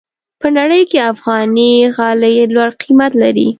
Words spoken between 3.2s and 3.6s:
لري.